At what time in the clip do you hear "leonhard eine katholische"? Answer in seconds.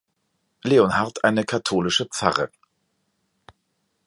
0.63-2.05